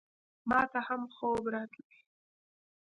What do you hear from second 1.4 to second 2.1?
راتلی!